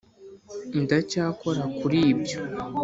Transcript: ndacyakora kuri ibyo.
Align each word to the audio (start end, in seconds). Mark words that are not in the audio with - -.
ndacyakora 0.81 1.63
kuri 1.77 1.99
ibyo. 2.11 2.39